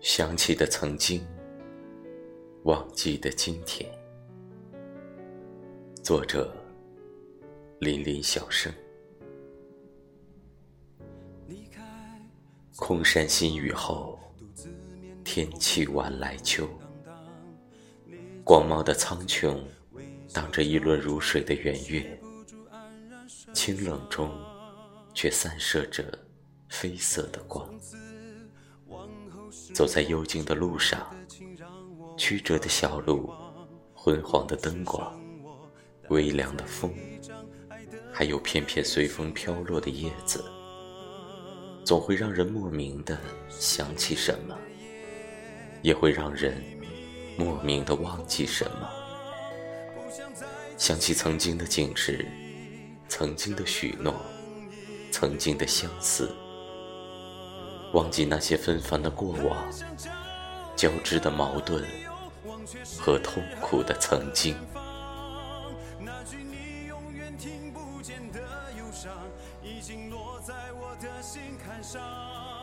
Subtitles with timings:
[0.00, 1.26] 想起的曾经，
[2.64, 3.90] 忘记的今天。
[6.02, 6.54] 作者：
[7.80, 8.72] 林林小生。
[12.76, 14.18] 空山新雨后，
[15.24, 16.66] 天气晚来秋。
[18.44, 19.60] 广袤的苍穹，
[20.32, 22.18] 挡着一轮如水的圆月，
[23.52, 24.30] 清冷中，
[25.12, 26.02] 却散射着
[26.70, 27.68] 绯色的光。
[29.74, 31.06] 走在幽静的路上，
[32.16, 33.32] 曲折的小路，
[33.94, 35.18] 昏黄的灯光，
[36.08, 36.94] 微凉的风，
[38.12, 40.44] 还有片片随风飘落的叶子，
[41.84, 44.56] 总会让人莫名的想起什么，
[45.82, 46.62] 也会让人
[47.38, 48.90] 莫名的忘记什么。
[50.76, 52.26] 想起曾经的景致，
[53.08, 54.14] 曾经的许诺，
[55.10, 56.30] 曾经的相似。
[57.98, 59.56] 忘记那些纷繁的过往，
[60.76, 61.84] 交织的矛盾
[62.96, 64.54] 和痛苦的曾经。
[65.98, 68.38] 那句你永远听不见的
[68.78, 69.12] 忧伤，
[69.64, 72.57] 已经落在我的心坎上。